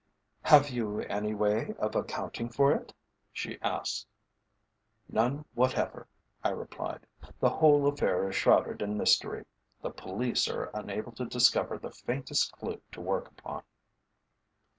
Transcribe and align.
"Have 0.41 0.71
you 0.71 1.01
any 1.01 1.35
way 1.35 1.75
of 1.77 1.95
accounting 1.95 2.49
for 2.49 2.71
it?" 2.73 2.91
she 3.31 3.61
asked. 3.61 4.07
"None 5.07 5.45
whatever," 5.53 6.07
I 6.43 6.49
replied. 6.49 7.05
"The 7.39 7.51
whole 7.51 7.85
affair 7.87 8.27
is 8.27 8.35
shrouded 8.35 8.81
in 8.81 8.97
mystery. 8.97 9.45
The 9.83 9.91
police 9.91 10.47
are 10.47 10.71
unable 10.73 11.11
to 11.11 11.25
discover 11.25 11.77
the 11.77 11.91
faintest 11.91 12.51
clue 12.53 12.81
to 12.93 12.99
work 12.99 13.27
upon." 13.27 13.61